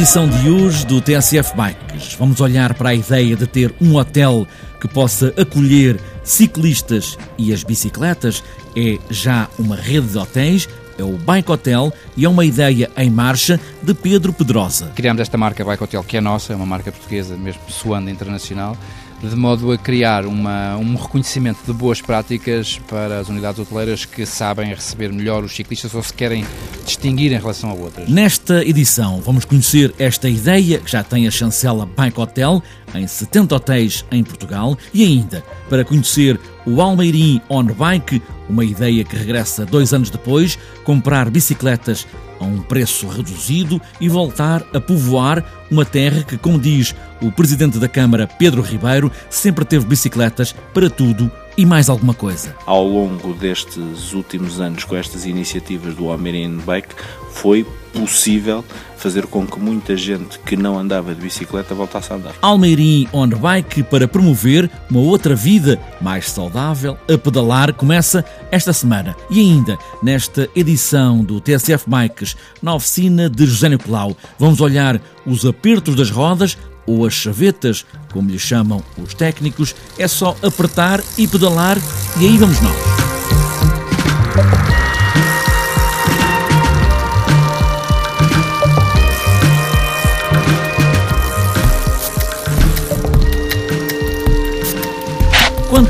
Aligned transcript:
Edição 0.00 0.26
de 0.26 0.48
hoje 0.48 0.86
do 0.86 0.98
TSF 0.98 1.54
Bikes, 1.54 2.14
vamos 2.14 2.40
olhar 2.40 2.72
para 2.72 2.88
a 2.88 2.94
ideia 2.94 3.36
de 3.36 3.46
ter 3.46 3.74
um 3.78 3.96
hotel 3.96 4.48
que 4.80 4.88
possa 4.88 5.30
acolher 5.36 6.00
ciclistas 6.24 7.18
e 7.36 7.52
as 7.52 7.62
bicicletas. 7.62 8.42
É 8.74 8.96
já 9.10 9.46
uma 9.58 9.76
rede 9.76 10.06
de 10.06 10.16
hotéis, 10.16 10.66
é 10.98 11.04
o 11.04 11.18
Bike 11.18 11.52
Hotel 11.52 11.92
e 12.16 12.24
é 12.24 12.28
uma 12.30 12.46
ideia 12.46 12.90
em 12.96 13.10
marcha 13.10 13.60
de 13.82 13.92
Pedro 13.92 14.32
Pedrosa. 14.32 14.90
Criamos 14.94 15.20
esta 15.20 15.36
marca 15.36 15.62
Bike 15.62 15.84
Hotel 15.84 16.02
que 16.02 16.16
é 16.16 16.20
nossa, 16.22 16.54
é 16.54 16.56
uma 16.56 16.64
marca 16.64 16.90
portuguesa, 16.90 17.36
mesmo 17.36 17.60
soando 17.68 18.08
internacional 18.08 18.78
de 19.22 19.36
modo 19.36 19.70
a 19.70 19.76
criar 19.78 20.24
uma, 20.24 20.76
um 20.76 20.94
reconhecimento 20.94 21.58
de 21.66 21.72
boas 21.72 22.00
práticas 22.00 22.80
para 22.88 23.20
as 23.20 23.28
unidades 23.28 23.60
hoteleiras 23.60 24.04
que 24.04 24.24
sabem 24.24 24.72
receber 24.74 25.12
melhor 25.12 25.44
os 25.44 25.54
ciclistas 25.54 25.94
ou 25.94 26.02
se 26.02 26.12
querem 26.12 26.44
distinguir 26.84 27.32
em 27.32 27.38
relação 27.38 27.70
a 27.70 27.74
outras. 27.74 28.08
Nesta 28.08 28.64
edição 28.64 29.20
vamos 29.20 29.44
conhecer 29.44 29.94
esta 29.98 30.28
ideia 30.28 30.78
que 30.78 30.90
já 30.90 31.02
tem 31.02 31.26
a 31.28 31.30
chancela 31.30 31.86
Bike 31.86 32.18
Hotel 32.18 32.62
em 32.94 33.06
70 33.06 33.54
hotéis 33.54 34.04
em 34.10 34.24
Portugal 34.24 34.76
e 34.92 35.04
ainda 35.04 35.44
para 35.68 35.84
conhecer 35.84 36.40
o 36.66 36.80
Almeirim 36.80 37.40
On 37.48 37.64
Bike, 37.64 38.22
uma 38.48 38.64
ideia 38.64 39.04
que 39.04 39.16
regressa 39.16 39.66
dois 39.66 39.92
anos 39.92 40.10
depois, 40.10 40.58
comprar 40.84 41.30
bicicletas 41.30 42.06
a 42.40 42.44
um 42.44 42.62
preço 42.62 43.06
reduzido 43.06 43.80
e 44.00 44.08
voltar 44.08 44.64
a 44.72 44.80
povoar 44.80 45.44
uma 45.70 45.84
terra 45.84 46.24
que, 46.24 46.36
como 46.36 46.58
diz 46.58 46.94
o 47.20 47.30
presidente 47.30 47.78
da 47.78 47.88
Câmara, 47.88 48.26
Pedro 48.26 48.62
Ribeiro, 48.62 49.12
sempre 49.28 49.64
teve 49.64 49.84
bicicletas 49.84 50.54
para 50.74 50.90
tudo 50.90 51.30
e 51.60 51.66
mais 51.66 51.90
alguma 51.90 52.14
coisa. 52.14 52.56
Ao 52.64 52.82
longo 52.82 53.34
destes 53.34 54.14
últimos 54.14 54.62
anos, 54.62 54.82
com 54.84 54.96
estas 54.96 55.26
iniciativas 55.26 55.94
do 55.94 56.10
Almerian 56.10 56.56
Bike, 56.56 56.94
foi 57.32 57.66
possível 57.92 58.64
fazer 58.96 59.26
com 59.26 59.46
que 59.46 59.60
muita 59.60 59.94
gente 59.94 60.38
que 60.38 60.56
não 60.56 60.78
andava 60.78 61.14
de 61.14 61.20
bicicleta 61.20 61.74
voltasse 61.74 62.12
a 62.12 62.16
andar. 62.16 62.34
Almeirim 62.40 63.06
On 63.12 63.28
Bike 63.28 63.82
para 63.82 64.08
promover 64.08 64.70
uma 64.90 65.00
outra 65.00 65.34
vida 65.34 65.78
mais 66.00 66.30
saudável 66.30 66.96
a 67.12 67.18
pedalar 67.18 67.74
começa 67.74 68.24
esta 68.50 68.72
semana 68.72 69.14
e 69.30 69.40
ainda 69.40 69.76
nesta 70.02 70.48
edição 70.56 71.22
do 71.22 71.40
TSF 71.40 71.84
Bikes 71.86 72.36
na 72.62 72.74
oficina 72.74 73.28
de 73.28 73.44
José 73.44 73.68
Nicolau 73.68 74.16
vamos 74.38 74.60
olhar 74.60 75.00
os 75.26 75.44
apertos 75.44 75.94
das 75.94 76.10
rodas 76.10 76.56
ou 76.90 77.06
as 77.06 77.14
chavetas, 77.14 77.86
como 78.12 78.30
lhe 78.30 78.38
chamam 78.38 78.82
os 78.98 79.14
técnicos, 79.14 79.74
é 79.98 80.08
só 80.08 80.36
apertar 80.42 81.02
e 81.16 81.26
pedalar 81.28 81.78
e 82.18 82.26
aí 82.26 82.36
vamos 82.36 82.60
nós. 82.60 82.99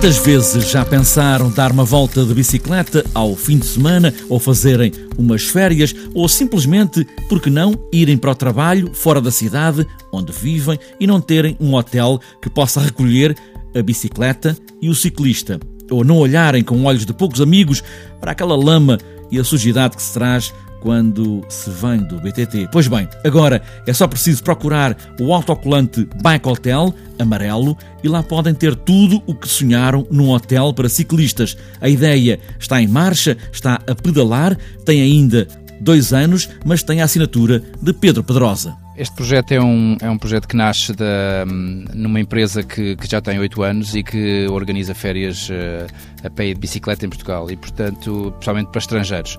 Quantas 0.01 0.17
vezes 0.17 0.71
já 0.71 0.83
pensaram 0.83 1.51
dar 1.51 1.71
uma 1.71 1.85
volta 1.85 2.25
de 2.25 2.33
bicicleta 2.33 3.05
ao 3.13 3.37
fim 3.37 3.59
de 3.59 3.67
semana 3.67 4.15
ou 4.31 4.41
fazerem 4.41 4.91
umas 5.19 5.43
férias 5.43 5.95
ou 6.15 6.27
simplesmente, 6.27 7.07
por 7.29 7.39
que 7.39 7.51
não, 7.51 7.75
irem 7.93 8.17
para 8.17 8.31
o 8.31 8.35
trabalho 8.35 8.95
fora 8.95 9.21
da 9.21 9.31
cidade 9.31 9.87
onde 10.11 10.33
vivem 10.33 10.79
e 10.99 11.07
não 11.07 11.21
terem 11.21 11.55
um 11.61 11.75
hotel 11.75 12.19
que 12.41 12.49
possa 12.49 12.81
recolher 12.81 13.37
a 13.75 13.83
bicicleta 13.83 14.57
e 14.81 14.89
o 14.89 14.95
ciclista? 14.95 15.61
Ou 15.91 16.03
não 16.03 16.17
olharem 16.17 16.65
com 16.65 16.83
olhos 16.85 17.05
de 17.05 17.13
poucos 17.13 17.43
amigos 17.43 17.85
para 18.19 18.33
aquela 18.33 18.57
lama 18.57 18.97
e 19.31 19.39
a 19.39 19.45
sujidade 19.45 19.97
que 19.97 20.03
se 20.03 20.15
traz 20.15 20.51
quando 20.81 21.45
se 21.49 21.71
vem 21.71 21.99
do 21.99 22.21
BTT. 22.21 22.69
Pois 22.73 22.89
bem, 22.89 23.09
agora 23.25 23.63
é 23.87 23.93
só 23.93 24.07
preciso 24.09 24.43
procurar 24.43 24.97
o 25.21 25.33
autocolante 25.33 26.09
Bike 26.23 26.49
Hotel 26.49 26.95
amarelo 27.19 27.77
e 28.03 28.09
lá 28.09 28.23
podem 28.23 28.55
ter 28.55 28.75
tudo 28.75 29.23
o 29.27 29.35
que 29.35 29.49
sonharam 29.49 30.07
num 30.11 30.31
hotel 30.31 30.73
para 30.73 30.89
ciclistas. 30.89 31.57
A 31.81 31.89
ideia 31.89 32.41
está 32.59 32.81
em 32.81 32.87
marcha, 32.89 33.37
está 33.53 33.81
a 33.87 33.95
pedalar, 33.95 34.57
tem 34.85 35.01
ainda 35.03 35.47
dois 35.81 36.13
anos, 36.13 36.49
mas 36.65 36.83
tem 36.83 37.01
a 37.01 37.05
assinatura 37.05 37.63
de 37.81 37.93
Pedro 37.93 38.25
Pedrosa. 38.25 38.80
Este 39.01 39.17
projeto 39.17 39.53
é 39.53 39.59
um, 39.59 39.97
é 39.99 40.11
um 40.11 40.19
projeto 40.19 40.47
que 40.47 40.55
nasce 40.55 40.93
da, 40.93 41.47
numa 41.47 42.21
empresa 42.21 42.63
que, 42.63 42.95
que 42.97 43.11
já 43.11 43.19
tem 43.19 43.39
oito 43.39 43.63
anos 43.63 43.95
e 43.95 44.03
que 44.03 44.47
organiza 44.49 44.95
férias 44.95 45.49
uh, 45.49 45.87
a 46.23 46.29
pé 46.29 46.49
de 46.53 46.61
bicicleta 46.61 47.07
em 47.07 47.09
Portugal 47.09 47.51
e, 47.51 47.57
portanto, 47.57 48.31
principalmente 48.33 48.67
para 48.67 48.79
estrangeiros. 48.79 49.39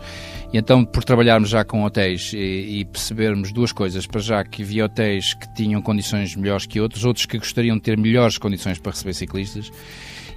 E 0.51 0.57
então, 0.57 0.83
por 0.83 1.03
trabalharmos 1.03 1.47
já 1.47 1.63
com 1.63 1.83
hotéis 1.83 2.33
e, 2.33 2.79
e, 2.79 2.85
percebermos 2.85 3.51
duas 3.51 3.71
coisas, 3.71 4.07
para 4.07 4.19
já 4.19 4.43
que 4.43 4.63
havia 4.63 4.85
hotéis 4.85 5.35
que 5.35 5.53
tinham 5.53 5.79
condições 5.79 6.35
melhores 6.35 6.65
que 6.65 6.81
outros, 6.81 7.05
outros 7.05 7.27
que 7.27 7.37
gostariam 7.37 7.75
de 7.75 7.83
ter 7.83 7.95
melhores 7.99 8.39
condições 8.39 8.79
para 8.79 8.93
receber 8.93 9.13
ciclistas, 9.13 9.71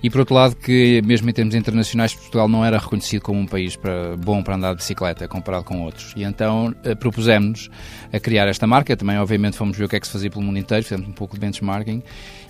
e 0.02 0.10
por 0.10 0.20
outro 0.20 0.34
lado 0.34 0.56
que 0.56 1.00
mesmo 1.04 1.28
em 1.28 1.32
termos 1.32 1.54
internacionais 1.54 2.14
Portugal 2.14 2.48
não 2.48 2.64
era 2.64 2.78
reconhecido 2.78 3.22
como 3.22 3.40
um 3.40 3.46
país 3.46 3.76
para, 3.76 4.16
bom 4.16 4.42
para 4.42 4.56
andar 4.56 4.70
de 4.70 4.76
bicicleta 4.76 5.26
comparado 5.28 5.64
com 5.64 5.82
outros. 5.82 6.12
E 6.16 6.22
então 6.22 6.74
eh, 6.84 6.94
propusemos 6.94 7.70
a 8.12 8.20
criar 8.20 8.48
esta 8.48 8.66
marca. 8.66 8.96
Também 8.96 9.18
obviamente 9.18 9.56
fomos 9.56 9.76
ver 9.76 9.84
o 9.84 9.88
que 9.88 9.96
é 9.96 10.00
que 10.00 10.06
se 10.06 10.12
fazia 10.12 10.30
pelo 10.30 10.42
mundo 10.42 10.58
inteiro 10.58 10.82
fizemos 10.82 11.08
um 11.08 11.12
pouco 11.12 11.34
de 11.34 11.40
benchmarking 11.40 12.02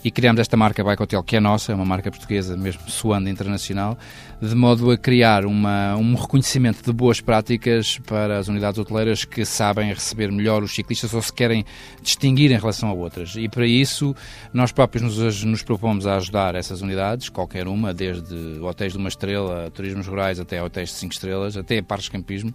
e 0.04 0.10
criamos 0.10 0.38
esta 0.38 0.54
marca 0.54 0.84
Bike 0.84 1.02
Hotel, 1.02 1.22
que 1.22 1.36
é 1.36 1.40
nossa, 1.40 1.72
é 1.72 1.74
uma 1.74 1.84
marca 1.84 2.10
portuguesa, 2.10 2.54
mesmo 2.58 2.82
suando 2.90 3.26
internacional, 3.30 3.98
de 4.40 4.54
modo 4.54 4.90
a 4.90 4.98
criar 4.98 5.46
uma, 5.46 5.96
um 5.96 6.14
reconhecimento 6.14 6.84
de 6.84 6.92
boas 6.92 7.22
práticas 7.22 7.98
para 8.06 8.38
as 8.38 8.46
unidades 8.46 8.78
hoteleiras 8.78 9.24
que 9.24 9.46
sabem 9.46 9.88
receber 9.88 10.30
melhor 10.30 10.62
os 10.62 10.74
ciclistas 10.74 11.14
ou 11.14 11.22
se 11.22 11.32
querem 11.32 11.64
distinguir 12.02 12.50
em 12.50 12.58
relação 12.58 12.90
a 12.90 12.92
outras. 12.92 13.34
E 13.36 13.48
para 13.48 13.66
isso, 13.66 14.14
nós 14.52 14.72
próprios 14.72 15.02
nos, 15.02 15.42
nos 15.42 15.62
propomos 15.62 16.06
a 16.06 16.16
ajudar 16.16 16.54
essas 16.54 16.82
unidades, 16.82 17.30
qualquer 17.30 17.66
uma, 17.66 17.94
desde 17.94 18.60
hotéis 18.60 18.92
de 18.92 18.98
uma 18.98 19.08
estrela, 19.08 19.70
turismos 19.70 20.06
rurais, 20.06 20.38
até 20.38 20.62
hotéis 20.62 20.90
de 20.90 20.96
cinco 20.96 21.14
estrelas, 21.14 21.56
até 21.56 21.80
parques 21.80 22.04
de 22.04 22.10
campismo, 22.10 22.54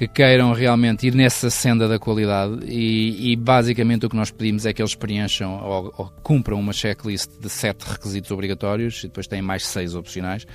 que 0.00 0.08
queiram 0.08 0.54
realmente 0.54 1.08
ir 1.08 1.14
nessa 1.14 1.50
senda 1.50 1.86
da 1.86 1.98
qualidade 1.98 2.64
e, 2.64 3.32
e, 3.32 3.36
basicamente 3.36 4.06
o 4.06 4.08
que 4.08 4.16
nós 4.16 4.30
pedimos 4.30 4.64
é 4.64 4.72
que 4.72 4.80
eles 4.80 4.94
preencham 4.94 5.62
ou, 5.62 5.94
ou 5.94 6.12
cumpram 6.22 6.58
uma 6.58 6.72
checklist 6.72 7.28
de 7.38 7.50
sete 7.50 7.82
requisitos 7.82 8.30
obrigatórios 8.30 9.00
e 9.00 9.08
depois 9.08 9.26
têm 9.26 9.42
mais 9.42 9.66
seis 9.66 9.94
opcionais. 9.94 10.46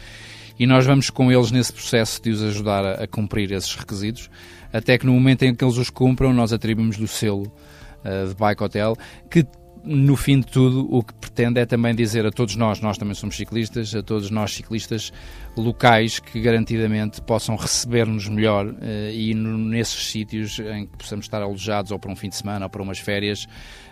E 0.58 0.66
nós 0.66 0.88
vamos 0.88 1.12
com 1.12 1.32
eles 1.32 1.52
nesse 1.52 1.72
processo 1.72 2.24
de 2.24 2.32
os 2.32 2.42
ajudar 2.42 2.84
a, 2.84 3.04
a 3.04 3.08
cumprir 3.08 3.52
esses 3.52 3.76
requisitos 3.76 4.32
até 4.74 4.98
que 4.98 5.06
no 5.06 5.14
momento 5.14 5.44
em 5.44 5.54
que 5.54 5.64
eles 5.64 5.78
os 5.78 5.92
cumpram 5.92 6.34
nós 6.34 6.52
atribuímos 6.52 6.98
o 6.98 7.08
selo 7.08 7.44
uh, 7.44 8.28
de 8.28 8.34
Bike 8.34 8.64
Hotel 8.64 8.98
que 9.30 9.46
no 9.86 10.16
fim 10.16 10.40
de 10.40 10.48
tudo, 10.48 10.88
o 10.92 11.04
que 11.04 11.14
pretende 11.14 11.60
é 11.60 11.66
também 11.66 11.94
dizer 11.94 12.26
a 12.26 12.32
todos 12.32 12.56
nós, 12.56 12.82
nós 12.82 12.98
também 12.98 13.14
somos 13.14 13.36
ciclistas, 13.36 13.94
a 13.94 14.02
todos 14.02 14.30
nós 14.32 14.54
ciclistas 14.54 15.14
locais 15.56 16.20
que 16.20 16.42
garantidamente 16.42 17.22
possam 17.22 17.56
receber-nos 17.56 18.28
melhor 18.28 18.66
uh, 18.66 19.12
e 19.12 19.34
no, 19.34 19.58
nesses 19.58 20.12
sítios 20.12 20.60
em 20.60 20.86
que 20.88 20.98
possamos 20.98 21.26
estar 21.26 21.42
alojados 21.42 21.92
ou 21.92 22.00
para 22.00 22.12
um 22.12 22.16
fim 22.16 22.30
de 22.30 22.36
semana 22.36 22.66
ou 22.66 22.70
para 22.70 22.82
umas 22.82 23.00
férias, 23.00 23.46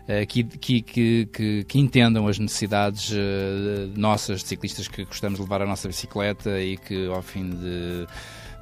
uh, 0.04 0.26
que, 0.28 0.44
que, 0.44 0.82
que, 0.82 1.64
que, 1.64 1.80
entendam 1.80 2.28
as 2.28 2.40
necessidades 2.40 3.12
uh, 3.12 3.92
nossas 3.96 4.42
de 4.42 4.50
ciclistas 4.50 4.88
que 4.88 5.06
gostamos 5.06 5.38
de 5.38 5.44
levar 5.44 5.62
a 5.62 5.66
nossa 5.66 5.88
bicicleta 5.88 6.60
e 6.60 6.78
que 6.78 7.08
ao 7.08 7.22
fim 7.22 7.50
de 7.50 8.08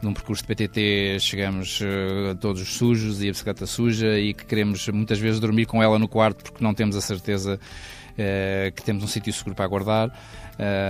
num 0.04 0.14
percurso 0.14 0.44
de 0.44 0.48
PTT 0.48 1.20
chegamos 1.20 1.80
uh, 1.82 2.36
todos 2.40 2.68
sujos 2.76 3.22
e 3.22 3.28
a 3.28 3.32
bicicleta 3.32 3.66
suja 3.66 4.20
e 4.20 4.34
que 4.34 4.46
queremos 4.46 4.88
muitas 4.90 5.20
vezes 5.20 5.40
dormir 5.40 5.66
com 5.66 5.82
ela 5.82 6.00
no 6.00 6.08
quarto 6.08 6.44
porque 6.44 6.64
não 6.64 6.74
temos 6.74 6.96
a 6.96 7.02
certeza 7.02 7.60
uh, 7.60 8.72
que 8.74 8.84
temos 8.84 9.04
um 9.04 9.08
sítio 9.08 9.32
seguro 9.34 9.56
para 9.56 9.68
guardar 9.68 10.12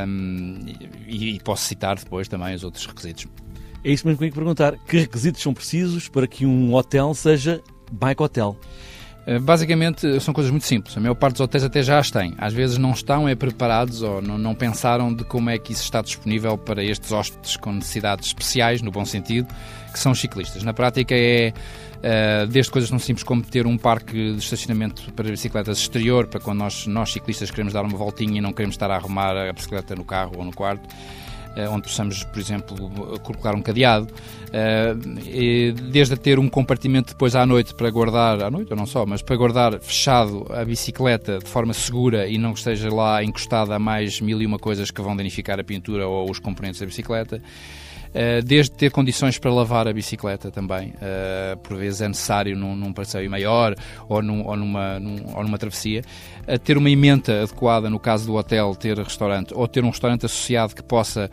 um, 0.07 0.59
e, 1.07 1.35
e, 1.35 1.39
posso 1.39 1.65
citar 1.65 1.97
depois 1.97 2.27
também 2.27 2.53
os 2.55 2.63
outros 2.63 2.85
requisitos. 2.85 3.27
É 3.83 3.91
isso 3.91 4.05
mesmo 4.05 4.17
que 4.17 4.25
eu 4.25 4.27
ia 4.27 4.33
perguntar. 4.33 4.77
Que 4.87 4.99
requisitos 4.99 5.41
são 5.41 5.53
precisos 5.53 6.07
para 6.09 6.27
que 6.27 6.45
um 6.45 6.73
hotel 6.73 7.13
seja 7.13 7.61
bike 7.91 8.21
hotel? 8.21 8.57
Eh, 9.25 9.37
basicamente 9.39 10.19
são 10.19 10.33
coisas 10.33 10.51
muito 10.51 10.65
simples. 10.65 10.97
A 10.97 10.99
maior 10.99 11.15
parte 11.15 11.33
dos 11.33 11.41
hotéis 11.41 11.63
até 11.63 11.83
já 11.83 11.99
as 11.99 12.09
têm. 12.09 12.33
Às 12.37 12.53
vezes 12.53 12.77
não 12.77 12.91
estão 12.91 13.27
é 13.27 13.35
preparados 13.35 14.01
ou 14.01 14.21
não, 14.21 14.37
não 14.37 14.55
pensaram 14.55 15.13
de 15.13 15.23
como 15.23 15.49
é 15.49 15.57
que 15.57 15.73
isso 15.73 15.83
está 15.83 16.01
disponível 16.01 16.57
para 16.57 16.83
estes 16.83 17.11
hóspedes 17.11 17.55
com 17.55 17.71
necessidades 17.71 18.27
especiais, 18.27 18.81
no 18.81 18.91
bom 18.91 19.05
sentido, 19.05 19.47
que 19.91 19.99
são 19.99 20.15
ciclistas. 20.15 20.63
Na 20.63 20.73
prática 20.73 21.15
é 21.15 21.53
Uh, 22.01 22.47
desde 22.47 22.71
coisas 22.71 22.89
tão 22.89 22.97
simples 22.97 23.23
como 23.23 23.43
ter 23.43 23.67
um 23.67 23.77
parque 23.77 24.33
de 24.33 24.39
estacionamento 24.39 25.13
para 25.13 25.29
bicicletas 25.29 25.77
exterior, 25.77 26.25
para 26.25 26.39
quando 26.39 26.57
nós, 26.57 26.87
nós 26.87 27.13
ciclistas 27.13 27.51
queremos 27.51 27.73
dar 27.73 27.83
uma 27.83 27.95
voltinha 27.95 28.39
e 28.39 28.41
não 28.41 28.51
queremos 28.51 28.73
estar 28.73 28.89
a 28.89 28.95
arrumar 28.95 29.37
a 29.37 29.53
bicicleta 29.53 29.93
no 29.93 30.03
carro 30.03 30.31
ou 30.35 30.43
no 30.43 30.51
quarto, 30.51 30.81
onde 31.69 31.83
possamos, 31.83 32.23
por 32.23 32.39
exemplo, 32.39 33.19
colocar 33.23 33.55
um 33.55 33.61
cadeado, 33.61 34.07
desde 35.91 36.13
a 36.13 36.17
ter 36.17 36.39
um 36.39 36.47
compartimento 36.47 37.13
depois 37.13 37.35
à 37.35 37.45
noite 37.45 37.73
para 37.73 37.89
guardar, 37.89 38.43
à 38.43 38.49
noite 38.49 38.71
ou 38.71 38.77
não 38.77 38.85
só, 38.85 39.05
mas 39.05 39.21
para 39.21 39.35
guardar 39.35 39.79
fechado 39.79 40.45
a 40.49 40.63
bicicleta 40.63 41.39
de 41.39 41.49
forma 41.49 41.73
segura 41.73 42.27
e 42.27 42.37
não 42.37 42.53
esteja 42.53 42.93
lá 42.93 43.23
encostada 43.23 43.75
a 43.75 43.79
mais 43.79 44.21
mil 44.21 44.41
e 44.41 44.45
uma 44.45 44.59
coisas 44.59 44.91
que 44.91 45.01
vão 45.01 45.15
danificar 45.15 45.59
a 45.59 45.63
pintura 45.63 46.07
ou 46.07 46.29
os 46.29 46.39
componentes 46.39 46.79
da 46.79 46.85
bicicleta. 46.85 47.41
Eh, 48.13 48.41
desde 48.41 48.71
ter 48.75 48.91
condições 48.91 49.37
para 49.37 49.53
lavar 49.53 49.87
a 49.87 49.93
bicicleta 49.93 50.51
também, 50.51 50.93
por 51.63 51.77
vezes 51.77 52.01
é 52.01 52.07
necessário 52.09 52.57
num, 52.57 52.75
num 52.75 52.91
passeio 52.91 53.29
maior 53.29 53.73
ou, 54.09 54.21
num, 54.21 54.45
ou, 54.45 54.57
numa, 54.57 54.99
num, 54.99 55.33
ou 55.33 55.43
numa 55.43 55.57
travessia, 55.57 56.01
ter 56.63 56.77
uma 56.77 56.89
emenda 56.89 57.43
adequada, 57.43 57.89
no 57.89 57.99
caso 57.99 58.25
do 58.25 58.35
hotel, 58.35 58.75
ter 58.75 58.97
restaurante, 58.97 59.53
ou 59.55 59.65
ter 59.65 59.83
um 59.83 59.89
restaurante 59.89 60.25
associado 60.25 60.75
que 60.75 60.83
possa 60.83 61.31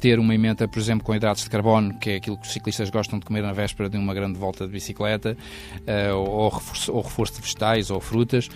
ter 0.00 0.18
uma 0.18 0.34
emenda, 0.34 0.68
por 0.68 0.78
exemplo, 0.78 1.04
com 1.04 1.14
hidratos 1.14 1.44
de 1.44 1.50
carbono, 1.50 1.94
que 1.98 2.10
é 2.10 2.14
aquilo 2.16 2.36
que 2.36 2.46
os 2.46 2.52
ciclistas 2.52 2.90
gostam 2.90 3.18
de 3.18 3.24
comer 3.24 3.42
na 3.42 3.52
véspera 3.52 3.88
de 3.88 3.96
uma 3.96 4.12
grande 4.12 4.38
volta 4.38 4.66
de 4.66 4.72
bicicleta, 4.72 5.36
uh, 5.80 6.14
ou, 6.14 6.48
reforço, 6.48 6.92
ou 6.92 7.02
reforço 7.02 7.34
de 7.34 7.40
vegetais 7.40 7.90
ou 7.90 8.00
frutas. 8.00 8.48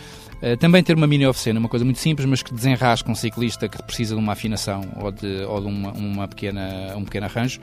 Uh, 0.42 0.56
também 0.58 0.82
ter 0.82 0.96
uma 0.96 1.06
mini 1.06 1.26
oficina, 1.26 1.58
uma 1.58 1.68
coisa 1.68 1.84
muito 1.84 1.98
simples, 1.98 2.26
mas 2.28 2.42
que 2.42 2.52
desenrasca 2.52 3.10
um 3.10 3.14
ciclista 3.14 3.68
que 3.68 3.82
precisa 3.82 4.14
de 4.14 4.20
uma 4.20 4.32
afinação 4.32 4.82
ou 5.00 5.10
de, 5.10 5.42
ou 5.44 5.60
de 5.60 5.66
uma, 5.66 5.92
uma 5.92 6.28
pequena, 6.28 6.94
um 6.96 7.04
pequeno 7.04 7.26
arranjo. 7.26 7.60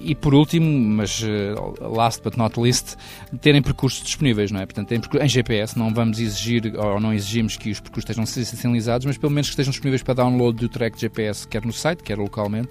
E 0.00 0.14
por 0.14 0.34
último, 0.34 0.66
mas 0.66 1.22
uh, 1.22 1.88
last 1.88 2.22
but 2.22 2.36
not 2.36 2.58
least, 2.60 2.96
terem 3.40 3.62
percursos 3.62 4.02
disponíveis, 4.02 4.50
não 4.50 4.60
é? 4.60 4.66
Portanto, 4.66 4.92
em 4.92 5.28
GPS 5.28 5.78
não 5.78 5.92
vamos 5.92 6.20
exigir, 6.20 6.74
ou 6.76 7.00
não 7.00 7.12
exigimos 7.12 7.56
que 7.56 7.70
os 7.70 7.80
percursos 7.80 8.10
estejam 8.10 8.26
sinalizados, 8.26 9.06
mas 9.06 9.16
pelo 9.16 9.32
menos 9.32 9.48
que 9.48 9.52
estejam 9.52 9.70
disponíveis 9.70 10.02
para 10.02 10.14
download 10.14 10.58
do 10.58 10.68
track 10.68 10.98
GPS, 11.00 11.46
quer 11.48 11.64
no 11.64 11.72
site, 11.72 12.02
quer 12.02 12.18
localmente, 12.18 12.68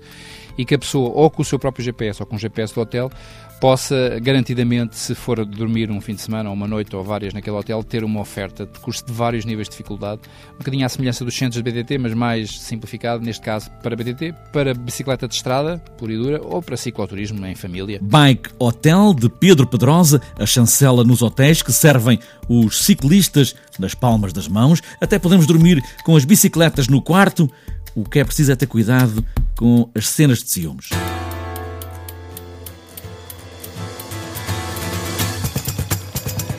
e 0.57 0.65
que 0.65 0.75
a 0.75 0.79
pessoa, 0.79 1.09
ou 1.09 1.29
com 1.29 1.41
o 1.41 1.45
seu 1.45 1.59
próprio 1.59 1.83
GPS 1.83 2.21
ou 2.21 2.25
com 2.25 2.35
o 2.35 2.39
GPS 2.39 2.73
do 2.73 2.81
hotel, 2.81 3.11
possa 3.59 4.19
garantidamente, 4.21 4.95
se 4.97 5.15
for 5.15 5.43
dormir 5.45 5.89
um 5.89 6.01
fim 6.01 6.13
de 6.13 6.21
semana, 6.21 6.49
ou 6.49 6.55
uma 6.55 6.67
noite 6.67 6.95
ou 6.95 7.03
várias 7.03 7.33
naquele 7.33 7.55
hotel, 7.55 7.83
ter 7.83 8.03
uma 8.03 8.19
oferta 8.19 8.65
de 8.65 8.79
curso 8.79 9.05
de 9.05 9.13
vários 9.13 9.45
níveis 9.45 9.67
de 9.67 9.71
dificuldade, 9.71 10.21
um 10.53 10.57
bocadinho 10.57 10.85
à 10.85 10.89
semelhança 10.89 11.23
dos 11.23 11.35
centros 11.35 11.61
de 11.61 11.71
BTT, 11.71 11.97
mas 11.97 12.13
mais 12.13 12.59
simplificado, 12.59 13.23
neste 13.23 13.41
caso 13.41 13.69
para 13.81 13.95
BTT, 13.95 14.33
para 14.51 14.73
bicicleta 14.73 15.27
de 15.27 15.35
estrada, 15.35 15.79
pura 15.97 16.13
e 16.13 16.17
dura, 16.17 16.41
ou 16.43 16.61
para 16.61 16.77
cicloturismo 16.77 17.45
em 17.45 17.55
família. 17.55 17.99
Bike 18.01 18.51
Hotel 18.59 19.13
de 19.13 19.29
Pedro 19.29 19.65
Pedrosa, 19.65 20.21
a 20.37 20.45
chancela 20.45 21.03
nos 21.03 21.21
hotéis 21.21 21.61
que 21.61 21.71
servem 21.71 22.19
os 22.47 22.83
ciclistas 22.83 23.55
nas 23.79 23.93
palmas 23.93 24.33
das 24.33 24.47
mãos, 24.47 24.81
até 24.99 25.17
podemos 25.17 25.47
dormir 25.47 25.81
com 26.03 26.15
as 26.15 26.25
bicicletas 26.25 26.87
no 26.87 27.01
quarto. 27.01 27.49
O 27.95 28.03
que 28.03 28.19
é 28.19 28.25
preciso 28.25 28.51
é 28.51 28.55
ter 28.55 28.67
cuidado 28.67 29.25
com 29.55 29.89
as 29.95 30.07
cenas 30.07 30.43
de 30.43 30.49
ciúmes. 30.49 30.89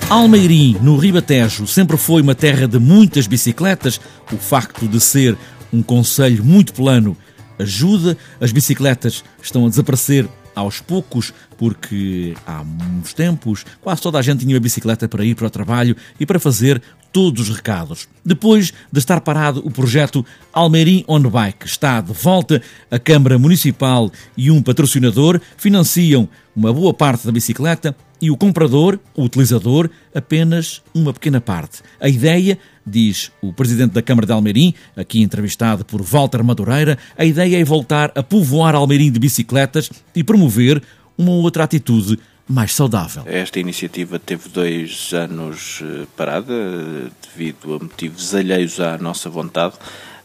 Almeirim, 0.09 0.77
no 0.81 0.97
Ribatejo, 0.97 1.67
sempre 1.67 1.97
foi 1.97 2.23
uma 2.23 2.35
terra 2.35 2.69
de 2.69 2.79
muitas 2.79 3.27
bicicletas. 3.27 4.01
O 4.33 4.37
facto 4.37 4.87
de 4.87 5.01
ser 5.01 5.37
um 5.73 5.83
conselho 5.83 6.45
muito 6.45 6.73
plano 6.73 7.17
ajuda. 7.59 8.17
As 8.41 8.53
bicicletas 8.53 9.25
estão 9.43 9.67
a 9.67 9.69
desaparecer 9.69 10.29
aos 10.55 10.81
poucos, 10.81 11.35
porque 11.59 12.35
há 12.47 12.63
uns 12.63 13.13
tempos 13.13 13.67
quase 13.81 14.01
toda 14.01 14.19
a 14.19 14.23
gente 14.23 14.41
tinha 14.41 14.55
uma 14.55 14.61
bicicleta 14.61 15.09
para 15.09 15.25
ir 15.25 15.35
para 15.35 15.49
o 15.49 15.51
trabalho 15.51 15.95
e 16.19 16.25
para 16.25 16.39
fazer 16.39 16.81
todos 17.17 17.49
os 17.49 17.57
recados. 17.57 18.07
Depois 18.23 18.75
de 18.93 18.99
estar 18.99 19.23
parado 19.23 19.63
o 19.65 19.71
projeto 19.71 20.23
Almeirim 20.53 21.03
On 21.09 21.19
Bike, 21.19 21.65
está 21.65 21.99
de 22.03 22.13
volta. 22.13 22.61
A 22.91 22.99
Câmara 22.99 23.39
Municipal 23.39 24.13
e 24.37 24.51
um 24.51 24.61
patrocinador 24.63 25.41
financiam 25.57 26.29
uma 26.55 26.71
boa 26.75 26.93
parte 26.93 27.25
da 27.25 27.33
bicicleta 27.33 27.97
e 28.21 28.31
o 28.31 28.37
comprador, 28.37 29.01
o 29.15 29.23
utilizador, 29.23 29.89
apenas 30.15 30.83
uma 30.95 31.11
pequena 31.11 31.41
parte. 31.41 31.81
A 31.99 32.07
ideia, 32.07 32.59
diz 32.87 33.33
o 33.41 33.51
presidente 33.51 33.93
da 33.93 34.03
Câmara 34.03 34.27
de 34.27 34.35
Almeirim, 34.35 34.75
aqui 34.95 35.23
entrevistado 35.23 35.87
por 35.87 36.03
Walter 36.03 36.45
Madureira, 36.45 36.99
a 37.17 37.25
ideia 37.25 37.59
é 37.59 37.65
voltar 37.65 38.13
a 38.15 38.23
povoar 38.23 38.75
Almeirim 38.75 39.11
de 39.11 39.19
bicicletas 39.19 39.91
e 40.15 40.23
promover 40.23 40.83
uma 41.17 41.33
outra 41.33 41.65
atitude 41.65 42.19
mais 42.49 42.73
saudável. 42.73 43.23
Esta 43.27 43.59
iniciativa 43.59 44.19
teve 44.19 44.49
dois 44.49 45.13
anos 45.13 45.81
eh, 45.83 46.07
parada 46.17 47.11
devido 47.23 47.75
a 47.75 47.79
motivos 47.79 48.35
alheios 48.35 48.79
à 48.81 48.97
nossa 48.99 49.29
vontade. 49.29 49.75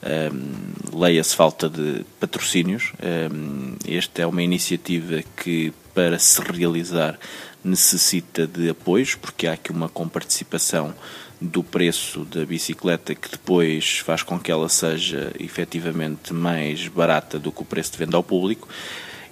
Um, 0.04 1.00
leia-se 1.00 1.36
falta 1.36 1.70
de 1.70 2.04
patrocínios. 2.20 2.92
Um, 3.32 3.76
esta 3.88 4.24
é 4.24 4.26
uma 4.26 4.42
iniciativa 4.42 5.24
que, 5.38 5.72
para 5.94 6.18
se 6.18 6.42
realizar, 6.42 7.20
necessita 7.64 8.48
de 8.48 8.70
apoios, 8.70 9.14
porque 9.14 9.46
há 9.46 9.54
aqui 9.54 9.72
uma 9.72 9.88
comparticipação 9.88 10.94
do 11.40 11.64
preço 11.64 12.24
da 12.26 12.46
bicicleta 12.46 13.16
que 13.16 13.30
depois 13.30 14.00
faz 14.00 14.22
com 14.22 14.40
que 14.40 14.52
ela 14.52 14.70
seja 14.70 15.32
efetivamente 15.40 16.34
mais 16.34 16.88
barata 16.88 17.40
do 17.40 17.52
que 17.52 17.62
o 17.62 17.66
preço 17.66 17.92
de 17.94 17.98
venda 18.00 18.18
ao 18.18 18.24
público. 18.24 18.68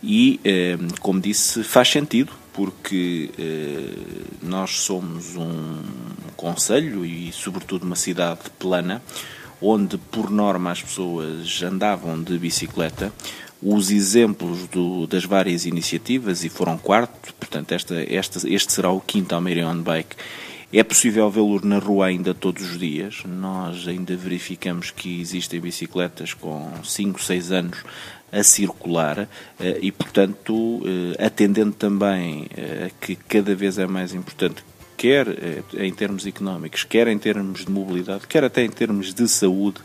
E, 0.04 0.40
eh, 0.46 0.78
como 1.02 1.20
disse, 1.20 1.64
faz 1.64 1.90
sentido, 1.90 2.32
porque 2.54 3.30
eh, 3.38 4.26
nós 4.42 4.82
somos 4.82 5.36
um 5.36 5.82
conselho 6.36 7.06
e, 7.06 7.32
sobretudo, 7.32 7.84
uma 7.84 7.96
cidade 7.96 8.50
plana, 8.58 9.02
onde, 9.62 9.98
por 9.98 10.30
norma, 10.30 10.72
as 10.72 10.82
pessoas 10.82 11.62
andavam 11.64 12.22
de 12.22 12.38
bicicleta 12.38 13.12
os 13.62 13.92
exemplos 13.92 14.68
do, 14.68 15.06
das 15.06 15.26
várias 15.26 15.66
iniciativas, 15.66 16.44
e 16.44 16.50
foram 16.50 16.78
quatro, 16.78 17.34
portanto, 17.34 17.74
esta, 17.74 17.96
esta, 18.10 18.50
este 18.50 18.72
será 18.72 18.90
o 18.90 19.02
quinto 19.02 19.36
Almeria 19.36 19.68
On 19.68 19.82
Bike. 19.82 20.16
É 20.72 20.84
possível 20.84 21.30
vê-lo 21.32 21.60
na 21.66 21.80
rua 21.80 22.06
ainda 22.06 22.32
todos 22.32 22.62
os 22.62 22.78
dias. 22.78 23.24
Nós 23.26 23.88
ainda 23.88 24.16
verificamos 24.16 24.92
que 24.92 25.20
existem 25.20 25.60
bicicletas 25.60 26.34
com 26.36 26.72
5, 26.84 27.22
6 27.22 27.52
anos 27.52 27.84
a 28.32 28.44
circular 28.44 29.28
eh, 29.60 29.80
e, 29.82 29.92
portanto, 29.92 30.84
eh, 30.86 31.26
atendendo 31.26 31.72
também 31.72 32.48
a 32.56 32.62
eh, 32.62 32.92
que 33.02 33.16
cada 33.16 33.56
vez 33.56 33.80
é 33.80 33.88
mais 33.88 34.14
importante 34.14 34.64
quer 34.96 35.28
em 35.78 35.94
termos 35.94 36.28
económicos, 36.28 36.84
quer 36.84 37.08
em 37.08 37.18
termos 37.18 37.64
de 37.64 37.72
mobilidade, 37.72 38.28
quer 38.28 38.44
até 38.44 38.66
em 38.66 38.70
termos 38.70 39.14
de 39.14 39.30
saúde, 39.30 39.80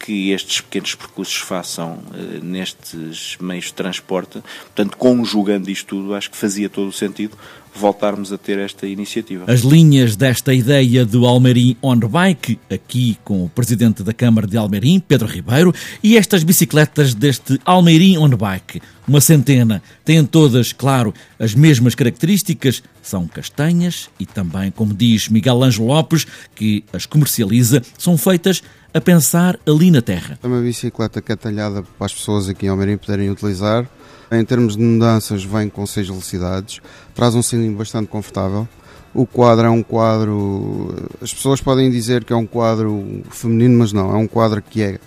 que 0.00 0.32
estes 0.32 0.60
pequenos 0.60 0.96
percursos 0.96 1.36
façam 1.36 2.02
nestes 2.42 3.36
meios 3.40 3.66
de 3.66 3.74
transporte. 3.74 4.42
Portanto, 4.62 4.96
conjugando 4.96 5.70
isto 5.70 5.86
tudo, 5.94 6.12
acho 6.16 6.28
que 6.28 6.36
fazia 6.36 6.68
todo 6.68 6.88
o 6.88 6.92
sentido 6.92 7.38
voltarmos 7.74 8.32
a 8.32 8.38
ter 8.38 8.58
esta 8.58 8.86
iniciativa. 8.86 9.44
As 9.50 9.60
linhas 9.60 10.16
desta 10.16 10.52
ideia 10.52 11.04
do 11.04 11.26
Almerim 11.26 11.76
On 11.82 11.96
Bike, 11.96 12.58
aqui 12.70 13.18
com 13.24 13.44
o 13.44 13.48
Presidente 13.48 14.02
da 14.02 14.12
Câmara 14.12 14.46
de 14.46 14.56
Almerim, 14.56 15.00
Pedro 15.00 15.28
Ribeiro, 15.28 15.74
e 16.02 16.16
estas 16.16 16.42
bicicletas 16.42 17.14
deste 17.14 17.58
Almerim 17.64 18.18
On 18.18 18.28
Bike, 18.28 18.82
uma 19.06 19.20
centena, 19.20 19.82
têm 20.04 20.24
todas, 20.24 20.72
claro, 20.72 21.14
as 21.38 21.54
mesmas 21.54 21.94
características, 21.94 22.82
são 23.02 23.26
castanhas 23.26 24.08
e 24.18 24.26
também, 24.26 24.70
como 24.70 24.94
diz 24.94 25.28
Miguel 25.28 25.62
Ângelo 25.62 25.88
Lopes, 25.88 26.26
que 26.54 26.84
as 26.92 27.06
comercializa, 27.06 27.82
são 27.98 28.16
feitas 28.18 28.62
a 28.92 29.00
pensar 29.00 29.58
ali 29.66 29.90
na 29.90 30.02
terra. 30.02 30.38
É 30.42 30.46
uma 30.46 30.60
bicicleta 30.60 31.22
que 31.22 31.32
é 31.32 31.36
talhada 31.36 31.82
para 31.82 32.06
as 32.06 32.14
pessoas 32.14 32.48
aqui 32.48 32.66
em 32.66 32.68
Almeirim 32.68 32.96
poderem 32.96 33.30
utilizar. 33.30 33.88
Em 34.30 34.44
termos 34.44 34.76
de 34.76 34.82
mudanças, 34.82 35.42
vem 35.42 35.68
com 35.68 35.84
seis 35.86 36.06
velocidades, 36.06 36.80
traz 37.14 37.34
um 37.34 37.42
cilindro 37.42 37.78
bastante 37.78 38.08
confortável. 38.08 38.68
O 39.12 39.26
quadro 39.26 39.66
é 39.66 39.70
um 39.70 39.82
quadro. 39.82 40.94
As 41.20 41.34
pessoas 41.34 41.60
podem 41.60 41.90
dizer 41.90 42.22
que 42.22 42.32
é 42.32 42.36
um 42.36 42.46
quadro 42.46 43.22
feminino, 43.30 43.78
mas 43.78 43.92
não, 43.92 44.14
é 44.14 44.16
um 44.16 44.28
quadro 44.28 44.62
que 44.62 44.82
é. 44.82 45.00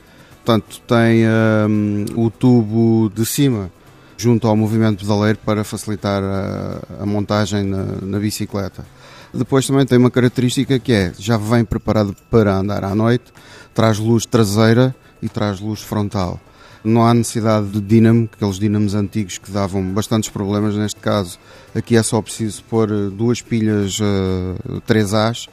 Portanto, 0.43 0.81
tem 0.85 1.23
um, 1.69 2.05
o 2.17 2.29
tubo 2.29 3.09
de 3.15 3.25
cima 3.25 3.71
junto 4.17 4.47
ao 4.47 4.57
movimento 4.57 4.99
pedaleiro 4.99 5.39
para 5.45 5.63
facilitar 5.63 6.21
a, 6.21 6.81
a 7.01 7.05
montagem 7.05 7.63
na, 7.63 7.83
na 8.01 8.19
bicicleta. 8.19 8.85
Depois 9.33 9.65
também 9.65 9.85
tem 9.85 9.97
uma 9.97 10.11
característica 10.11 10.77
que 10.77 10.91
é, 10.91 11.13
já 11.17 11.37
vem 11.37 11.65
preparado 11.65 12.15
para 12.29 12.55
andar 12.55 12.83
à 12.83 12.93
noite, 12.93 13.31
traz 13.73 13.97
luz 13.97 14.25
traseira 14.25 14.93
e 15.21 15.29
traz 15.29 15.59
luz 15.59 15.81
frontal. 15.81 16.39
Não 16.83 17.05
há 17.05 17.13
necessidade 17.13 17.67
de 17.67 17.79
dínamo, 17.79 18.29
aqueles 18.31 18.59
dínamos 18.59 18.93
antigos 18.93 19.37
que 19.37 19.49
davam 19.49 19.81
bastantes 19.93 20.29
problemas 20.29 20.75
neste 20.75 20.99
caso. 20.99 21.39
Aqui 21.73 21.95
é 21.95 22.03
só 22.03 22.21
preciso 22.21 22.61
pôr 22.65 22.91
eh, 22.91 23.09
duas 23.09 23.41
pilhas 23.41 23.99
uh, 23.99 24.81
3As 24.85 25.47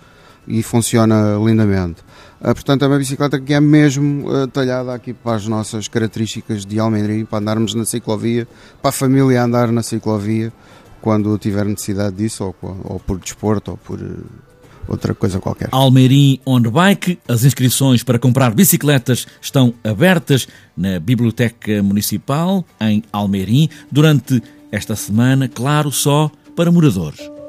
e 0.49 0.61
funciona 0.63 1.37
lindamente. 1.37 2.01
Uh, 2.41 2.55
portanto, 2.55 2.85
é 2.85 2.89
uma 2.89 2.99
bicicleta 2.99 3.41
que 3.41 3.55
é 3.55 3.61
mesmo 3.61 4.29
uh, 4.29 4.49
talhada 4.49 4.93
aqui 4.93 5.15
para 5.15 5.37
as 5.37 5.47
nossas 5.47 5.87
características 5.87 6.67
de 6.67 6.81
Almendrim, 6.81 7.25
para 7.25 7.39
andarmos 7.39 7.75
na 7.75 7.85
ciclovia, 7.85 8.49
para 8.83 8.89
a 8.89 8.93
família 8.93 9.45
andar 9.45 9.71
na 9.71 9.85
ciclovia 9.85 10.53
quando 11.01 11.39
tiver 11.39 11.65
necessidade 11.65 12.17
disso, 12.17 12.45
ou, 12.45 12.57
ou 12.85 12.99
por 12.99 13.21
desporto, 13.21 13.71
ou 13.71 13.77
por 13.77 14.01
outra 14.91 15.15
coisa 15.15 15.41
qualquer. 15.41 15.69
Almeirim 15.73 16.41
On 16.45 16.61
Bike, 16.61 17.19
as 17.29 17.45
inscrições 17.45 18.03
para 18.03 18.19
comprar 18.19 18.55
bicicletas 18.55 19.27
estão 19.41 19.73
abertas 19.83 20.47
na 20.77 20.99
Biblioteca 20.99 21.83
Municipal 21.83 22.65
em 22.81 23.03
Almeirim 23.13 23.69
durante 23.91 24.43
esta 24.73 24.95
semana, 24.95 25.49
claro, 25.49 25.91
só 25.91 26.31
para 26.55 26.71
moradores. 26.71 27.40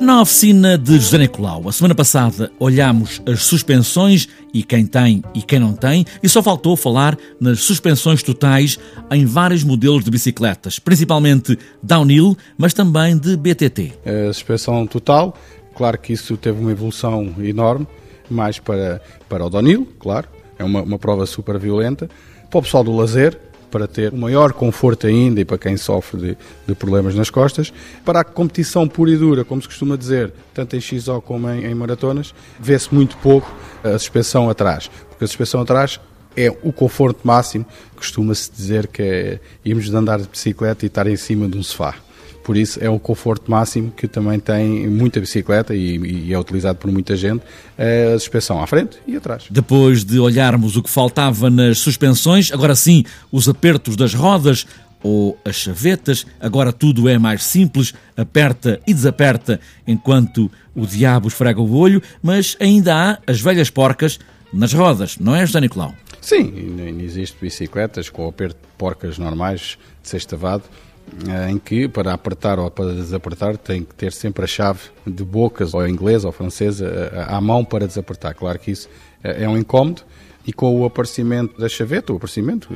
Na 0.00 0.22
oficina 0.22 0.78
de 0.78 0.92
José 0.94 1.18
Nicolau, 1.18 1.68
a 1.68 1.72
semana 1.72 1.92
passada 1.92 2.52
olhámos 2.60 3.20
as 3.26 3.42
suspensões 3.42 4.28
e 4.54 4.62
quem 4.62 4.86
tem 4.86 5.24
e 5.34 5.42
quem 5.42 5.58
não 5.58 5.74
tem, 5.74 6.04
e 6.22 6.28
só 6.28 6.40
faltou 6.40 6.76
falar 6.76 7.18
nas 7.40 7.60
suspensões 7.60 8.22
totais 8.22 8.78
em 9.10 9.26
vários 9.26 9.64
modelos 9.64 10.04
de 10.04 10.10
bicicletas, 10.10 10.78
principalmente 10.78 11.58
downhill, 11.82 12.36
mas 12.56 12.72
também 12.72 13.18
de 13.18 13.36
BTT. 13.36 13.92
A 14.28 14.32
suspensão 14.32 14.86
total, 14.86 15.36
claro 15.74 15.98
que 15.98 16.12
isso 16.12 16.36
teve 16.36 16.60
uma 16.60 16.70
evolução 16.70 17.34
enorme, 17.40 17.86
mais 18.30 18.60
para, 18.60 19.02
para 19.28 19.44
o 19.44 19.50
downhill, 19.50 19.88
claro, 19.98 20.28
é 20.58 20.64
uma, 20.64 20.82
uma 20.82 20.98
prova 20.98 21.26
super 21.26 21.58
violenta. 21.58 22.08
Para 22.48 22.58
o 22.58 22.62
pessoal 22.62 22.84
do 22.84 22.94
lazer, 22.94 23.36
para 23.70 23.86
ter 23.86 24.12
um 24.12 24.18
maior 24.18 24.52
conforto 24.52 25.06
ainda 25.06 25.40
e 25.40 25.44
para 25.44 25.58
quem 25.58 25.76
sofre 25.76 26.20
de, 26.20 26.38
de, 26.66 26.74
problemas 26.74 27.14
nas 27.14 27.30
costas. 27.30 27.72
Para 28.04 28.20
a 28.20 28.24
competição 28.24 28.88
pura 28.88 29.10
e 29.10 29.16
dura, 29.16 29.44
como 29.44 29.60
se 29.60 29.68
costuma 29.68 29.96
dizer, 29.96 30.32
tanto 30.54 30.76
em 30.76 30.80
XO 30.80 31.20
como 31.20 31.48
em, 31.50 31.64
em 31.64 31.74
maratonas, 31.74 32.34
vê-se 32.58 32.94
muito 32.94 33.16
pouco 33.18 33.52
a 33.82 33.98
suspensão 33.98 34.48
atrás, 34.50 34.90
porque 35.08 35.24
a 35.24 35.26
suspensão 35.26 35.60
atrás 35.60 36.00
é 36.36 36.50
o 36.62 36.72
conforto 36.72 37.20
máximo, 37.24 37.66
costuma-se 37.96 38.50
dizer 38.50 38.86
que 38.86 39.02
é 39.02 39.40
irmos 39.64 39.86
de 39.86 39.96
andar 39.96 40.18
de 40.20 40.28
bicicleta 40.28 40.84
e 40.84 40.88
estar 40.88 41.06
em 41.06 41.16
cima 41.16 41.48
de 41.48 41.58
um 41.58 41.62
sofá 41.62 41.94
por 42.48 42.56
isso 42.56 42.82
é 42.82 42.88
um 42.88 42.98
conforto 42.98 43.50
máximo 43.50 43.90
que 43.90 44.08
também 44.08 44.40
tem 44.40 44.88
muita 44.88 45.20
bicicleta 45.20 45.74
e, 45.74 45.98
e 45.98 46.32
é 46.32 46.38
utilizado 46.38 46.78
por 46.78 46.90
muita 46.90 47.14
gente, 47.14 47.42
a 47.76 48.18
suspensão 48.18 48.62
à 48.62 48.66
frente 48.66 48.96
e 49.06 49.18
atrás. 49.18 49.44
Depois 49.50 50.02
de 50.02 50.18
olharmos 50.18 50.74
o 50.74 50.82
que 50.82 50.88
faltava 50.88 51.50
nas 51.50 51.76
suspensões, 51.76 52.50
agora 52.50 52.74
sim, 52.74 53.04
os 53.30 53.50
apertos 53.50 53.96
das 53.96 54.14
rodas 54.14 54.66
ou 55.02 55.38
as 55.44 55.56
chavetas, 55.56 56.26
agora 56.40 56.72
tudo 56.72 57.06
é 57.06 57.18
mais 57.18 57.44
simples, 57.44 57.92
aperta 58.16 58.80
e 58.86 58.94
desaperta 58.94 59.60
enquanto 59.86 60.50
o 60.74 60.86
diabo 60.86 61.28
esfrega 61.28 61.60
o 61.60 61.76
olho, 61.76 62.02
mas 62.22 62.56
ainda 62.58 62.94
há 62.96 63.18
as 63.26 63.42
velhas 63.42 63.68
porcas 63.68 64.18
nas 64.50 64.72
rodas, 64.72 65.18
não 65.18 65.36
é, 65.36 65.44
José 65.44 65.60
Nicolau? 65.60 65.94
Sim, 66.22 66.50
existe 67.02 67.36
bicicletas 67.42 68.08
com 68.08 68.26
aperto 68.26 68.58
de 68.62 68.68
porcas 68.78 69.18
normais 69.18 69.76
de 70.02 70.08
sextavado, 70.08 70.64
em 71.50 71.58
que 71.58 71.88
para 71.88 72.12
apertar 72.12 72.58
ou 72.58 72.70
para 72.70 72.94
desapertar 72.94 73.56
tem 73.56 73.82
que 73.82 73.94
ter 73.94 74.12
sempre 74.12 74.44
a 74.44 74.46
chave 74.46 74.80
de 75.06 75.24
bocas, 75.24 75.74
ou 75.74 75.86
inglesa 75.86 76.26
ou 76.26 76.32
francesa, 76.32 76.86
eh, 76.86 77.26
à 77.28 77.40
mão 77.40 77.64
para 77.64 77.86
desapertar. 77.86 78.34
Claro 78.34 78.58
que 78.58 78.70
isso 78.70 78.88
eh, 79.22 79.44
é 79.44 79.48
um 79.48 79.56
incómodo 79.56 80.02
e 80.46 80.52
com 80.52 80.80
o 80.80 80.84
aparecimento 80.84 81.60
da 81.60 81.68
chaveta, 81.68 82.12
o 82.12 82.16
aparecimento 82.16 82.68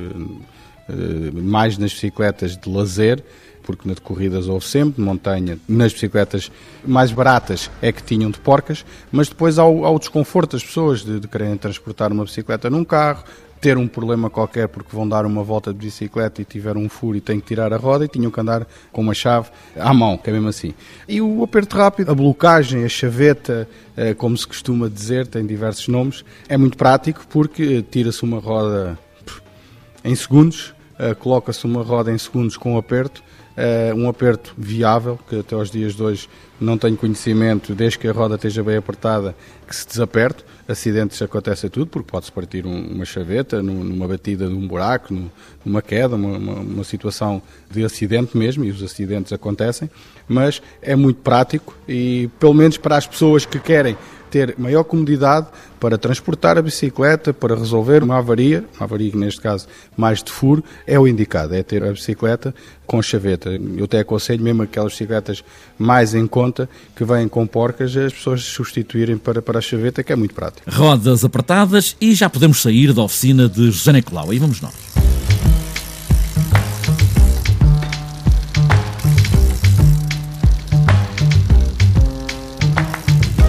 mais 1.33 1.79
nas 1.79 1.93
bicicletas 1.93 2.57
de 2.57 2.69
lazer, 2.69 3.23
porque 3.63 3.89
nas 3.89 3.99
corridas 3.99 4.49
houve 4.49 4.67
sempre, 4.67 4.97
de 4.97 5.01
montanha, 5.01 5.59
nas 5.69 5.93
bicicletas 5.93 6.51
mais 6.85 7.13
baratas 7.13 7.71
é 7.81 7.93
que 7.93 8.03
tinham 8.03 8.31
de 8.31 8.39
porcas, 8.41 8.85
mas 9.11 9.29
depois 9.29 9.59
há 9.59 9.65
o, 9.65 9.87
há 9.87 9.91
o 9.91 9.99
desconforto 9.99 10.53
das 10.53 10.65
pessoas 10.65 11.05
de, 11.05 11.21
de 11.21 11.29
quererem 11.29 11.57
transportar 11.57 12.13
uma 12.13 12.25
bicicleta 12.25 12.69
num 12.69 12.85
carro, 12.85 13.25
ter 13.63 13.79
um 13.79 13.87
problema 13.87 14.29
qualquer 14.29 14.67
porque 14.67 14.95
vão 14.95 15.09
dar 15.09 15.25
uma 15.25 15.45
volta 15.45 15.73
de 15.73 15.79
bicicleta 15.79 16.43
e 16.43 16.45
tiveram 16.45 16.81
um 16.81 16.89
furo 16.89 17.17
e 17.17 17.21
têm 17.21 17.39
que 17.39 17.47
tirar 17.47 17.73
a 17.73 17.77
roda 17.77 18.05
e 18.05 18.09
tinham 18.09 18.29
que 18.29 18.41
andar 18.41 18.67
com 18.91 19.01
uma 19.01 19.15
chave 19.15 19.51
à 19.77 19.95
mão, 19.95 20.19
que 20.19 20.29
é 20.29 20.33
mesmo 20.33 20.49
assim. 20.49 20.75
E 21.09 21.21
o 21.21 21.45
aperto 21.45 21.77
rápido, 21.77 22.11
a 22.11 22.15
blocagem, 22.15 22.85
a 22.85 22.89
chaveta, 22.89 23.69
eh, 23.97 24.15
como 24.15 24.37
se 24.37 24.49
costuma 24.49 24.89
dizer, 24.89 25.29
tem 25.29 25.47
diversos 25.47 25.87
nomes, 25.87 26.25
é 26.49 26.57
muito 26.57 26.77
prático 26.77 27.25
porque 27.31 27.85
tira-se 27.89 28.25
uma 28.25 28.41
roda 28.41 28.99
em 30.05 30.15
segundos, 30.17 30.75
eh, 30.81 30.82
coloca-se 31.19 31.65
uma 31.65 31.83
roda 31.83 32.13
em 32.13 32.19
segundos 32.19 32.57
com 32.57 32.77
aperto 32.79 33.23
uh, 33.57 33.95
um 33.95 34.09
aperto 34.09 34.55
viável, 34.57 35.19
que 35.29 35.39
até 35.39 35.55
aos 35.55 35.71
dias 35.71 35.95
de 35.95 36.03
hoje 36.03 36.29
não 36.61 36.79
tenho 36.79 36.97
conhecimento, 36.97 37.75
desde 37.75 37.99
que 37.99 38.07
a 38.07 38.13
roda 38.13 38.37
esteja 38.37 38.63
bem 38.63 38.77
apertada, 38.77 39.35
que 39.67 39.75
se 39.75 39.87
desaperte. 39.87 40.45
Acidentes 40.69 41.21
acontece 41.21 41.67
a 41.67 41.71
tudo, 41.71 41.87
porque 41.87 42.11
pode-se 42.11 42.31
partir 42.31 42.65
um, 42.65 42.87
uma 42.87 43.05
chaveta 43.05 43.63
numa 43.63 44.07
batida 44.07 44.47
de 44.47 44.55
um 44.55 44.67
buraco, 44.67 45.13
numa 45.65 45.83
queda, 45.83 46.15
uma, 46.15 46.39
uma, 46.39 46.55
uma, 46.61 46.85
situação 46.85 47.43
de 47.71 47.85
acidente 47.85 48.37
mesmo, 48.37 48.65
e 48.65 48.71
os 48.71 48.83
acidentes 48.83 49.33
acontecem, 49.33 49.91
mas 50.29 50.63
é 50.81 50.95
muito 50.95 51.21
prático 51.21 51.75
e, 51.89 52.31
pelo 52.39 52.55
menos 52.55 52.77
para 52.77 52.97
as 52.97 53.07
pessoas 53.07 53.45
que 53.45 53.59
querem 53.59 53.97
ter 54.33 54.55
maior 54.59 54.83
comodidade 54.83 55.47
para 55.79 55.99
transportar 55.99 56.57
a 56.57 56.63
bicicleta, 56.63 57.35
para 57.35 57.55
resolver 57.55 58.03
uma 58.03 58.17
avaria, 58.17 58.65
uma 58.77 58.85
avaria 58.85 59.11
que 59.11 59.17
neste 59.17 59.43
caso 59.43 59.69
mais 59.95 60.23
de 60.23 60.33
furo, 60.33 60.65
é 60.87 60.99
o 60.99 61.07
indicado, 61.07 61.55
é 61.55 61.63
ter 61.63 61.85
a 61.85 61.93
bicicleta 61.93 62.55
com 62.87 63.03
chaveta. 63.03 63.51
Eu 63.51 63.85
até 63.85 64.01
aconselho 64.01 64.43
mesmo 64.43 64.63
aquelas 64.63 64.93
bicicletas 64.93 65.45
mais 65.79 66.15
em 66.15 66.27
conta, 66.27 66.69
que 66.97 67.05
vêm 67.05 67.29
com 67.29 67.47
porcas, 67.47 67.95
as 67.95 68.15
pessoas 68.15 68.43
substituírem 68.43 69.19
para, 69.19 69.43
para 69.43 69.59
a 69.59 69.63
chaveta, 69.63 70.03
que 70.03 70.13
é 70.13 70.17
muito 70.17 70.35
prático. 70.35 70.71
Rodas 70.71 71.25
apertadas 71.25 71.95
e 72.01 72.15
já 72.15 72.31
podemos 72.31 72.63
sair 72.63 72.95
da 72.95 73.03
oficina 73.03 73.49
de 73.49 73.71
José 73.71 73.93
Nicolau. 73.93 74.31
Aí 74.31 74.39
vamos 74.39 74.63
nós. 74.63 75.12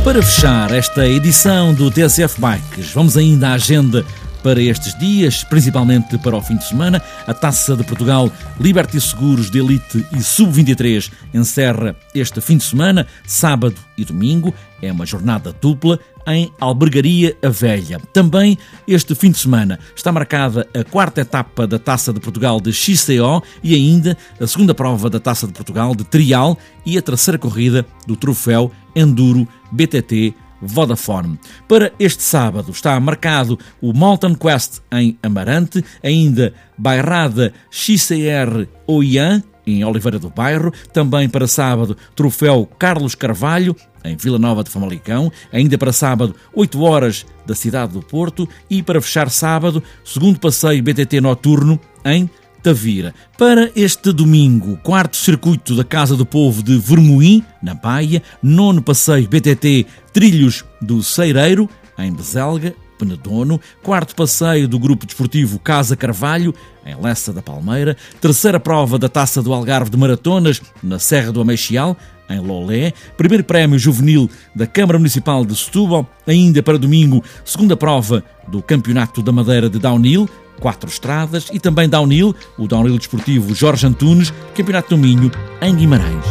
Para 0.04 0.22
fechar 0.22 0.70
esta 0.72 1.08
edição 1.08 1.74
do 1.74 1.90
TSF 1.90 2.40
Bikes, 2.40 2.92
vamos 2.92 3.16
ainda 3.16 3.48
à 3.48 3.54
agenda 3.54 4.06
para 4.44 4.62
estes 4.62 4.94
dias, 5.00 5.46
principalmente 5.46 6.18
para 6.18 6.36
o 6.36 6.42
fim 6.42 6.58
de 6.58 6.68
semana. 6.68 7.02
A 7.26 7.34
Taça 7.34 7.74
de 7.74 7.86
Portugal 7.86 8.30
Liberty 8.60 9.00
Seguros 9.00 9.50
de 9.50 9.60
Elite 9.60 10.06
e 10.12 10.22
Sub-23 10.22 11.10
encerra 11.34 11.96
este 12.14 12.42
fim 12.42 12.58
de 12.58 12.66
semana, 12.66 13.08
sábado 13.26 13.78
e 13.98 14.04
domingo. 14.04 14.54
É 14.82 14.92
uma 14.92 15.06
jornada 15.06 15.56
dupla 15.62 15.98
em 16.28 16.52
Albergaria 16.60 17.38
a 17.42 17.48
Velha. 17.48 18.02
Também 18.12 18.58
este 18.86 19.16
fim 19.16 19.32
de 19.32 19.38
semana 19.38 19.80
está 19.96 20.12
marcada 20.12 20.68
a 20.78 20.84
quarta 20.84 21.22
etapa 21.22 21.66
da 21.66 21.80
Taça 21.80 22.12
de 22.12 22.20
Portugal 22.20 22.60
de 22.60 22.74
XCO 22.74 23.42
e 23.64 23.74
ainda 23.74 24.18
a 24.38 24.46
segunda 24.46 24.76
prova 24.76 25.10
da 25.10 25.20
Taça 25.22 25.48
de 25.48 25.54
Portugal 25.54 25.96
de 25.96 26.04
Trial 26.04 26.58
e 26.86 26.98
a 26.98 27.02
terceira 27.02 27.40
corrida 27.40 27.86
do 28.06 28.18
troféu 28.18 28.70
Enduro 28.94 29.48
BTT 29.74 30.34
Vodafone. 30.62 31.38
Para 31.68 31.92
este 32.00 32.24
sábado 32.24 32.72
está 32.72 32.98
marcado 33.00 33.60
o 33.82 33.92
Mountain 33.94 34.36
Quest 34.36 34.80
em 34.92 35.18
Amarante, 35.22 35.84
ainda 36.02 36.54
Bairrada 36.78 37.54
XCR 37.70 38.68
Oian, 38.88 39.44
em 39.66 39.84
Oliveira 39.84 40.20
do 40.20 40.30
Bairro, 40.30 40.74
também 40.92 41.28
para 41.28 41.48
sábado, 41.48 41.98
Troféu 42.16 42.70
Carlos 42.78 43.16
Carvalho, 43.16 43.76
em 44.04 44.16
Vila 44.16 44.38
Nova 44.38 44.64
de 44.64 44.70
Famalicão, 44.70 45.32
ainda 45.52 45.78
para 45.78 45.94
sábado, 45.94 46.36
8 46.54 46.82
horas 46.82 47.26
da 47.46 47.56
cidade 47.56 47.94
do 47.94 48.02
Porto. 48.02 48.48
E 48.70 48.84
para 48.84 49.02
fechar 49.02 49.30
sábado, 49.30 49.82
segundo 50.04 50.40
passeio 50.40 50.84
BTT 50.84 51.22
noturno 51.22 51.80
em 52.04 52.30
Tavira. 52.64 53.14
Para 53.38 53.70
este 53.76 54.14
domingo, 54.14 54.78
quarto 54.78 55.18
circuito 55.18 55.76
da 55.76 55.84
Casa 55.84 56.16
do 56.16 56.26
Povo 56.26 56.64
de 56.64 56.78
Vermoim, 56.78 57.44
na 57.62 57.74
Baia, 57.74 58.24
nono 58.42 58.82
passeio 58.82 59.28
BTT 59.28 59.86
Trilhos 60.14 60.64
do 60.82 61.04
Ceireiro, 61.04 61.70
em 62.00 62.12
Bezelga, 62.14 62.74
Penedono, 62.98 63.60
quarto 63.84 64.16
passeio 64.16 64.66
do 64.66 64.80
Grupo 64.80 65.06
Desportivo 65.06 65.60
Casa 65.60 65.98
Carvalho, 65.98 66.56
em 66.86 66.96
Lessa 66.96 67.34
da 67.34 67.42
Palmeira, 67.42 67.98
terceira 68.22 68.62
prova 68.62 68.98
da 68.98 69.10
Taça 69.10 69.42
do 69.42 69.54
Algarve 69.54 69.90
de 69.90 69.98
Maratonas, 69.98 70.62
na 70.82 71.00
Serra 71.00 71.34
do 71.34 71.42
Ameixial, 71.42 71.98
em 72.30 72.40
Lolé, 72.40 72.94
primeiro 73.18 73.44
prémio 73.44 73.78
juvenil 73.78 74.30
da 74.56 74.66
Câmara 74.66 74.98
Municipal 74.98 75.44
de 75.44 75.54
Setúbal, 75.54 76.10
ainda 76.26 76.64
para 76.64 76.78
domingo, 76.78 77.22
segunda 77.44 77.76
prova 77.76 78.24
do 78.48 78.62
Campeonato 78.62 79.22
da 79.22 79.34
Madeira 79.34 79.70
de 79.70 79.80
Downhill, 79.80 80.30
quatro 80.60 80.90
estradas 80.90 81.48
e 81.52 81.60
também 81.60 81.90
downhill, 81.90 82.36
o 82.58 82.68
downhill 82.68 82.98
desportivo 82.98 83.54
Jorge 83.54 83.86
Antunes, 83.88 84.34
Campeonato 84.56 84.90
do 84.90 84.98
Minho, 84.98 85.32
em 85.62 85.76
Guimarães. 85.76 86.26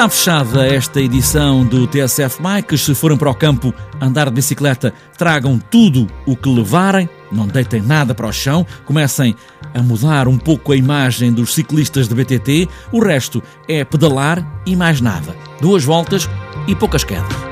Está 0.00 0.08
fechada 0.08 0.66
esta 0.66 0.98
edição 0.98 1.62
do 1.62 1.86
TSF 1.86 2.40
Bikes. 2.40 2.82
Se 2.82 2.94
forem 2.94 3.18
para 3.18 3.28
o 3.28 3.34
campo 3.34 3.74
andar 4.00 4.30
de 4.30 4.36
bicicleta, 4.36 4.94
tragam 5.18 5.58
tudo 5.58 6.06
o 6.24 6.34
que 6.34 6.48
levarem, 6.48 7.06
não 7.30 7.46
deitem 7.46 7.82
nada 7.82 8.14
para 8.14 8.26
o 8.26 8.32
chão, 8.32 8.66
comecem 8.86 9.36
a 9.74 9.82
mudar 9.82 10.26
um 10.26 10.38
pouco 10.38 10.72
a 10.72 10.76
imagem 10.76 11.32
dos 11.32 11.52
ciclistas 11.52 12.08
de 12.08 12.14
BTT. 12.14 12.68
O 12.92 13.04
resto 13.04 13.42
é 13.68 13.84
pedalar 13.84 14.62
e 14.64 14.74
mais 14.74 15.02
nada. 15.02 15.36
Duas 15.60 15.84
voltas 15.84 16.30
e 16.66 16.74
poucas 16.74 17.04
quedas. 17.04 17.49